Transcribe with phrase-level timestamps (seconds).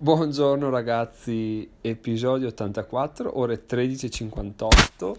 [0.00, 5.14] Buongiorno ragazzi, episodio 84, ore 13.58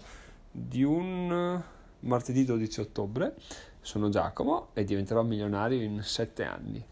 [0.50, 1.62] di un
[2.00, 3.34] martedì 12 ottobre.
[3.82, 6.82] Sono Giacomo e diventerò milionario in 7 anni.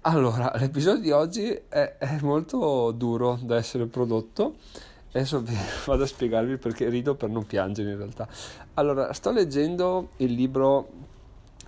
[0.00, 4.56] Allora, l'episodio di oggi è, è molto duro da essere prodotto.
[5.12, 5.44] Adesso
[5.86, 8.26] vado a spiegarvi perché rido per non piangere in realtà.
[8.74, 10.88] Allora, sto leggendo il libro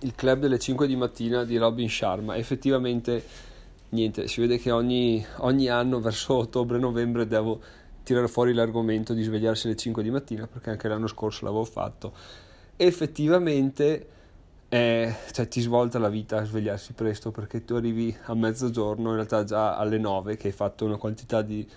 [0.01, 2.35] Il club delle 5 di mattina di Robin Sharma.
[2.35, 3.53] Effettivamente
[3.89, 7.61] niente, si vede che ogni, ogni anno verso ottobre-novembre devo
[8.03, 12.13] tirare fuori l'argomento di svegliarsi alle 5 di mattina perché anche l'anno scorso l'avevo fatto.
[12.77, 14.09] Effettivamente
[14.69, 19.15] eh, cioè, ti svolta la vita a svegliarsi presto perché tu arrivi a mezzogiorno, in
[19.15, 21.67] realtà già alle 9 che hai fatto una quantità di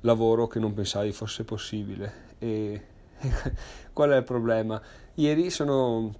[0.00, 2.30] lavoro che non pensavi fosse possibile.
[2.38, 2.82] E
[3.92, 4.80] qual è il problema?
[5.14, 6.12] Ieri sono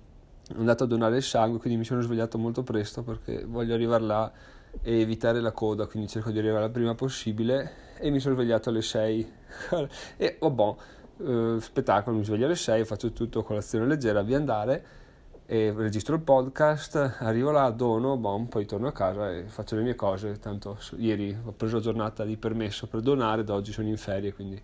[0.57, 4.33] andato a donare il sangue, quindi mi sono svegliato molto presto perché voglio arrivare là
[4.81, 8.71] e evitare la coda, quindi cerco di arrivare la prima possibile e mi sono svegliato
[8.71, 9.33] alle 6
[10.17, 10.75] e vabbè,
[11.19, 15.01] eh, spettacolo, mi sveglio alle 6, faccio tutto colazione leggera, via andare
[15.45, 19.83] e registro il podcast, arrivo là, dono, bon, poi torno a casa e faccio le
[19.83, 23.89] mie cose, tanto ieri ho preso la giornata di permesso per donare, da oggi sono
[23.89, 24.61] in ferie, quindi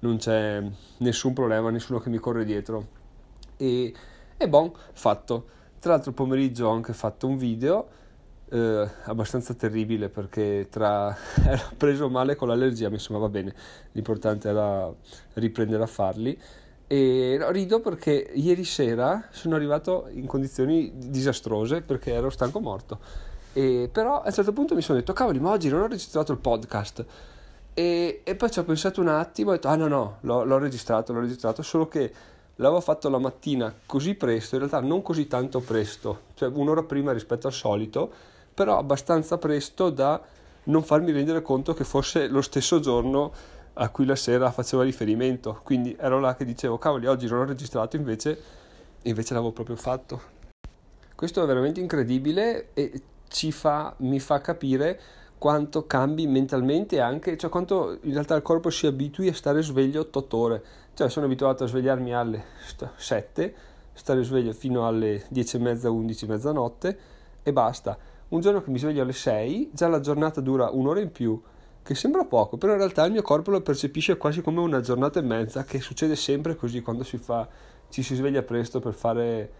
[0.00, 0.62] non c'è
[0.98, 2.86] nessun problema, nessuno che mi corre dietro.
[3.56, 3.94] E,
[4.36, 5.46] e bon, fatto.
[5.78, 7.88] Tra l'altro pomeriggio ho anche fatto un video
[8.54, 13.52] eh, abbastanza terribile perché tra ero preso male con l'allergia, insomma va bene,
[13.92, 14.92] l'importante era
[15.34, 16.38] riprendere a farli.
[16.86, 23.00] E rido perché ieri sera sono arrivato in condizioni disastrose perché ero stanco morto.
[23.52, 26.30] E, però a un certo punto mi sono detto, cavoli, ma oggi non ho registrato
[26.30, 27.04] il podcast.
[27.72, 30.44] E, e poi ci ho pensato un attimo e ho detto, ah no, no, l'ho,
[30.44, 32.12] l'ho registrato, l'ho registrato, solo che
[32.56, 37.12] l'avevo fatto la mattina così presto, in realtà non così tanto presto, cioè un'ora prima
[37.12, 38.12] rispetto al solito
[38.54, 40.20] però abbastanza presto da
[40.64, 43.32] non farmi rendere conto che fosse lo stesso giorno
[43.74, 45.60] a cui la sera faceva riferimento.
[45.62, 48.40] Quindi ero là che dicevo, cavoli, oggi non ho registrato, invece,
[49.02, 50.32] invece l'avevo proprio fatto.
[51.14, 55.00] Questo è veramente incredibile e ci fa, mi fa capire
[55.38, 60.08] quanto cambi mentalmente anche, cioè quanto in realtà il corpo si abitui a stare sveglio
[60.10, 60.64] 8 ore.
[60.94, 62.44] Cioè sono abituato a svegliarmi alle
[62.94, 63.54] 7,
[63.92, 66.98] stare sveglio fino alle 10 e mezza, 11, mezzanotte
[67.42, 67.98] e basta
[68.34, 71.40] un giorno che mi sveglio alle 6, già la giornata dura un'ora in più,
[71.82, 75.20] che sembra poco, però in realtà il mio corpo lo percepisce quasi come una giornata
[75.20, 77.48] e mezza, che succede sempre così quando si fa,
[77.90, 79.52] ci si sveglia presto per fare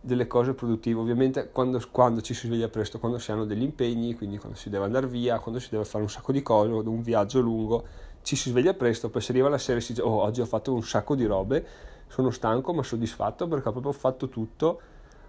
[0.00, 0.98] delle cose produttive.
[0.98, 4.68] Ovviamente quando, quando ci si sveglia presto, quando si hanno degli impegni, quindi quando si
[4.68, 7.84] deve andare via, quando si deve fare un sacco di cose, un viaggio lungo,
[8.22, 10.46] ci si sveglia presto, poi si arriva la sera e si dice, oh, oggi ho
[10.46, 11.64] fatto un sacco di robe,
[12.08, 14.80] sono stanco ma soddisfatto perché ho proprio fatto tutto,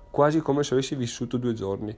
[0.09, 1.95] quasi come se avessi vissuto due giorni.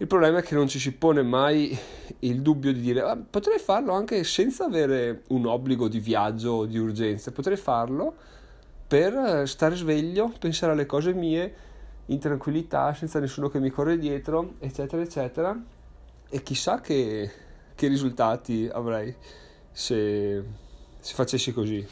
[0.00, 1.78] Il problema è che non ci si pone mai
[2.20, 6.64] il dubbio di dire ah, potrei farlo anche senza avere un obbligo di viaggio o
[6.64, 8.14] di urgenza, potrei farlo
[8.86, 11.54] per stare sveglio, pensare alle cose mie
[12.06, 15.54] in tranquillità, senza nessuno che mi corre dietro, eccetera, eccetera.
[16.30, 17.30] E chissà che,
[17.74, 19.14] che risultati avrei
[19.70, 20.42] se,
[20.98, 21.86] se facessi così.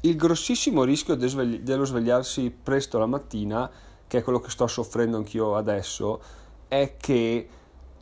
[0.00, 3.70] Il grossissimo rischio dello svegliarsi presto la mattina,
[4.06, 7.48] che è quello che sto soffrendo anch'io adesso, è che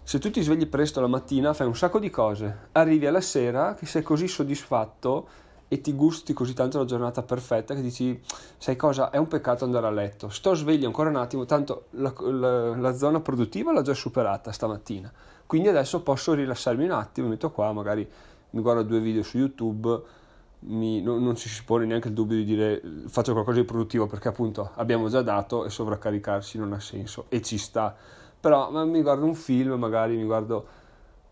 [0.03, 3.75] se tu ti svegli presto la mattina fai un sacco di cose, arrivi alla sera
[3.75, 5.29] che sei così soddisfatto
[5.69, 8.21] e ti gusti così tanto la giornata perfetta che dici,
[8.59, 12.13] sai cosa, è un peccato andare a letto, sto sveglio ancora un attimo, tanto la,
[12.19, 15.11] la, la zona produttiva l'ho già superata stamattina,
[15.47, 18.09] quindi adesso posso rilassarmi un attimo, mi metto qua, magari
[18.51, 20.03] mi guardo due video su YouTube,
[20.67, 24.07] mi, non, non, ci si pone neanche il dubbio di dire faccio qualcosa di produttivo
[24.07, 27.27] perché appunto abbiamo già dato e sovraccaricarsi non ha senso.
[27.29, 27.95] E ci sta
[28.45, 30.67] però mi guardo un film, magari mi guardo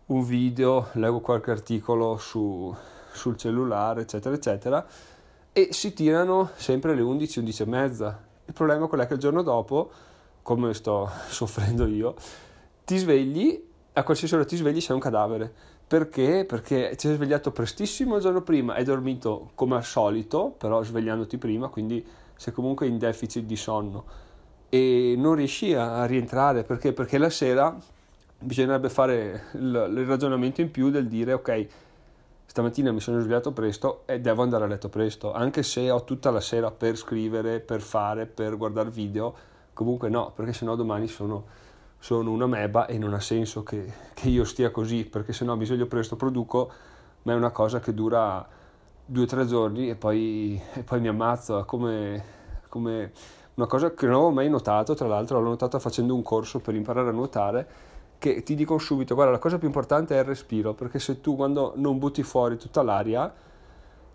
[0.07, 2.75] un video, leggo qualche articolo su,
[3.11, 4.83] sul cellulare, eccetera, eccetera,
[5.51, 8.19] e si tirano sempre alle 11, 11 e mezza.
[8.45, 9.91] Il problema è che il giorno dopo,
[10.41, 12.15] come sto soffrendo io,
[12.83, 13.63] ti svegli,
[13.93, 15.53] a qualsiasi ora ti svegli sei un cadavere.
[15.85, 16.45] Perché?
[16.45, 21.37] Perché ti sei svegliato prestissimo il giorno prima, hai dormito come al solito, però svegliandoti
[21.37, 22.03] prima, quindi
[22.35, 24.31] sei comunque in deficit di sonno
[24.73, 26.93] e non riesci a rientrare perché?
[26.93, 27.77] Perché la sera
[28.39, 31.67] bisognerebbe fare il, il ragionamento in più del dire ok,
[32.47, 36.31] stamattina mi sono svegliato presto e devo andare a letto presto, anche se ho tutta
[36.31, 39.35] la sera per scrivere, per fare, per guardare video,
[39.73, 41.45] comunque no, perché sennò domani sono,
[41.99, 45.65] sono una meba e non ha senso che, che io stia così, perché sennò mi
[45.65, 46.71] sveglio presto, produco,
[47.21, 48.43] ma è una cosa che dura
[49.05, 52.23] due o tre giorni e poi, e poi mi ammazzo, come,
[52.69, 53.11] come
[53.55, 56.75] una cosa che non avevo mai notato, tra l'altro l'ho notata facendo un corso per
[56.75, 57.67] imparare a nuotare,
[58.17, 61.35] che ti dicono subito, guarda, la cosa più importante è il respiro, perché se tu
[61.35, 63.31] quando non butti fuori tutta l'aria,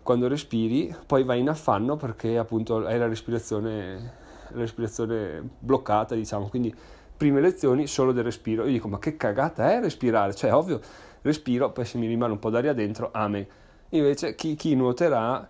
[0.01, 4.13] quando respiri, poi vai in affanno perché appunto hai la respirazione,
[4.49, 6.73] la respirazione bloccata, diciamo, quindi
[7.15, 8.63] prime lezioni solo del respiro.
[8.65, 10.33] Io dico, ma che cagata è respirare?
[10.33, 10.79] Cioè, ovvio,
[11.21, 13.45] respiro, poi se mi rimane un po' d'aria dentro, amen.
[13.89, 15.47] Invece chi, chi nuoterà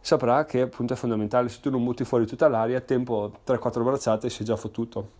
[0.00, 4.30] saprà che appunto è fondamentale, se tu non butti fuori tutta l'aria, tempo 3-4 bracciate
[4.30, 5.18] sei già fottuto.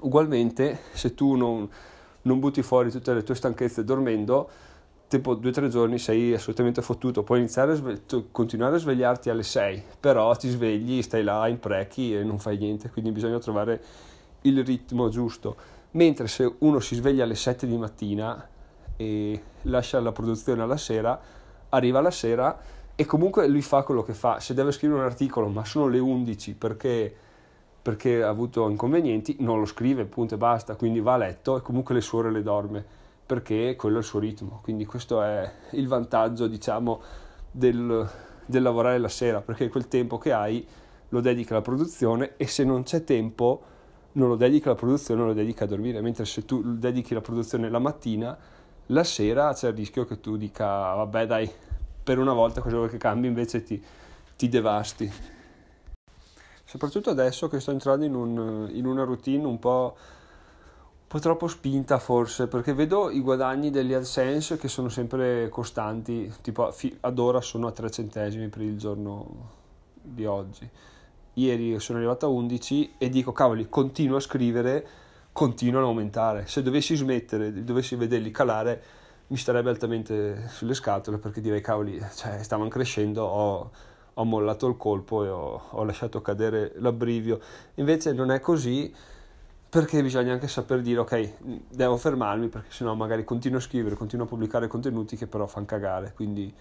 [0.00, 1.68] Ugualmente, se tu non,
[2.22, 4.48] non butti fuori tutte le tue stanchezze dormendo,
[5.08, 8.02] tempo 2-3 giorni sei assolutamente fottuto, puoi iniziare a sve-
[8.32, 12.90] continuare a svegliarti alle 6, però ti svegli, stai là, imprechi e non fai niente,
[12.90, 13.82] quindi bisogna trovare
[14.42, 15.56] il ritmo giusto.
[15.92, 18.46] Mentre se uno si sveglia alle 7 di mattina
[18.96, 21.18] e lascia la produzione alla sera,
[21.68, 22.58] arriva la sera
[22.96, 24.40] e comunque lui fa quello che fa.
[24.40, 27.14] Se deve scrivere un articolo, ma sono le 11 perché,
[27.82, 30.76] perché ha avuto inconvenienti, non lo scrive, punto e basta.
[30.76, 32.84] Quindi va a letto e comunque le sue ore le dorme
[33.26, 34.60] perché quello è il suo ritmo.
[34.62, 37.00] Quindi questo è il vantaggio, diciamo,
[37.50, 38.08] del,
[38.46, 40.66] del lavorare la sera, perché quel tempo che hai
[41.10, 43.62] lo dedica alla produzione e se non c'è tempo
[44.12, 47.68] non lo dedica alla produzione, lo dedica a dormire, mentre se tu dedichi la produzione
[47.68, 48.36] la mattina,
[48.86, 51.50] la sera c'è il rischio che tu dica vabbè dai,
[52.06, 53.82] per una volta cosa vuoi che cambi, invece ti,
[54.36, 55.10] ti devasti.
[56.64, 61.48] Soprattutto adesso che sto entrando in, un, in una routine un po', un po' troppo
[61.48, 67.40] spinta forse, perché vedo i guadagni degli AdSense che sono sempre costanti, tipo ad ora
[67.40, 69.54] sono a 3 centesimi per il giorno
[70.00, 70.70] di oggi
[71.38, 74.86] ieri sono arrivato a 11 e dico cavoli, continuo a scrivere,
[75.32, 76.46] continuano a aumentare.
[76.46, 78.82] Se dovessi smettere, dovessi vederli calare,
[79.28, 83.70] mi starebbe altamente sulle scatole perché direi cavoli, cioè, stavano crescendo, ho,
[84.14, 87.40] ho, mollato il colpo e ho, ho lasciato cadere l'abbrivio.
[87.74, 88.94] Invece non è così
[89.68, 91.32] perché bisogna anche saper dire ok,
[91.70, 95.66] devo fermarmi perché sennò magari continuo a scrivere, continuo a pubblicare contenuti che però fanno
[95.66, 96.54] cagare, quindi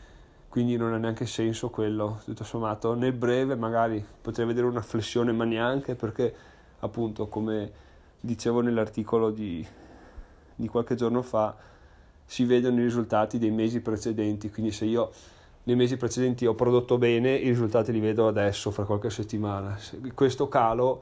[0.56, 2.94] quindi non ha neanche senso quello, tutto sommato.
[2.94, 6.33] Nel breve magari potrei vedere una flessione, ma neanche perché
[6.79, 7.69] appunto come
[8.21, 9.67] dicevo nell'articolo di,
[10.56, 11.53] di qualche giorno fa,
[12.25, 15.12] si vedono i risultati dei mesi precedenti, quindi se io
[15.63, 19.77] nei mesi precedenti ho prodotto bene, i risultati li vedo adesso, fra qualche settimana.
[20.13, 21.01] Questo calo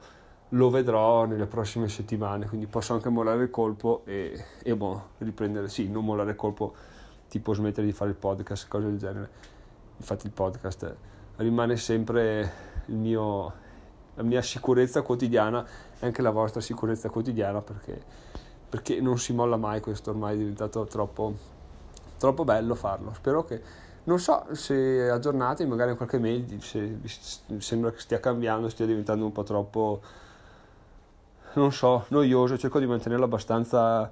[0.50, 5.68] lo vedrò nelle prossime settimane, quindi posso anche mollare il colpo e, e boh, riprendere,
[5.68, 6.74] sì, non mollare il colpo
[7.28, 9.28] tipo smettere di fare il podcast, cose del genere.
[9.96, 10.96] Infatti il podcast
[11.36, 12.52] rimane sempre
[12.86, 13.52] mio,
[14.14, 15.66] la mia sicurezza quotidiana
[15.98, 18.02] e anche la vostra sicurezza quotidiana perché,
[18.74, 21.32] perché non si molla mai questo, ormai è diventato troppo,
[22.18, 23.12] troppo bello farlo.
[23.14, 23.62] Spero che,
[24.02, 26.98] non so se aggiornate, magari in qualche mail, se
[27.58, 30.00] sembra che stia cambiando, stia diventando un po' troppo,
[31.52, 34.10] non so, noioso, cerco di mantenerlo abbastanza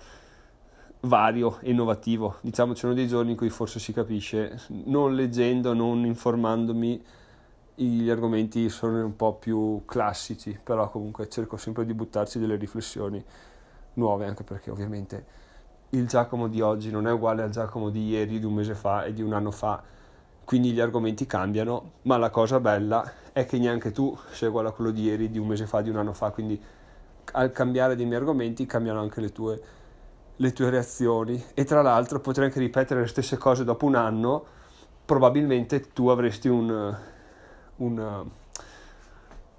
[1.00, 2.36] vario e innovativo.
[2.40, 7.04] Diciamo, ci dei giorni in cui forse si capisce, non leggendo, non informandomi,
[7.74, 13.24] gli argomenti sono un po' più classici, però comunque cerco sempre di buttarci delle riflessioni
[13.94, 15.24] nuove, anche perché ovviamente
[15.90, 19.04] il Giacomo di oggi non è uguale al Giacomo di ieri, di un mese fa
[19.04, 19.82] e di un anno fa,
[20.44, 24.72] quindi gli argomenti cambiano, ma la cosa bella è che neanche tu sei uguale a
[24.72, 26.60] quello di ieri, di un mese fa, di un anno fa, quindi
[27.32, 29.62] al cambiare dei miei argomenti cambiano anche le tue
[30.36, 31.42] le tue reazioni.
[31.54, 34.44] E tra l'altro potrei anche ripetere le stesse cose dopo un anno,
[35.04, 36.96] probabilmente tu avresti un,
[37.76, 38.26] un,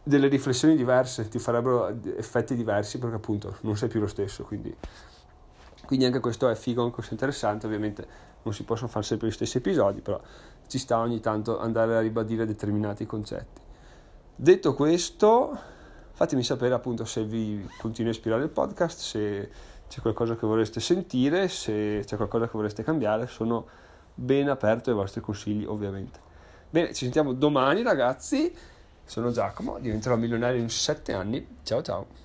[0.04, 4.76] delle riflessioni diverse, ti farebbero effetti diversi perché appunto non sei più lo stesso, quindi,
[5.86, 8.06] quindi anche questo è figo, anche questo è interessante, ovviamente
[8.44, 10.20] non si possono fare sempre gli stessi episodi, però
[10.68, 13.62] ci sta ogni tanto andare a ribadire determinati concetti.
[14.36, 15.58] Detto questo,
[16.12, 19.50] fatemi sapere appunto se vi continua a ispirare il podcast, se
[19.88, 23.68] c'è qualcosa che vorreste sentire, se c'è qualcosa che vorreste cambiare, sono
[24.14, 26.20] ben aperto ai vostri consigli ovviamente.
[26.70, 28.52] Bene, ci sentiamo domani ragazzi,
[29.06, 32.23] sono Giacomo, diventerò milionario in 7 anni, ciao ciao!